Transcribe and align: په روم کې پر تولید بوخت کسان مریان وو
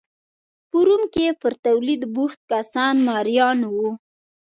په 0.69 0.77
روم 0.87 1.03
کې 1.13 1.25
پر 1.41 1.53
تولید 1.65 2.01
بوخت 2.15 2.39
کسان 2.51 2.95
مریان 3.07 3.59
وو 3.73 3.89